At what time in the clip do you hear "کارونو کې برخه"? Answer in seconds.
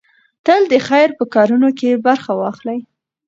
1.33-2.31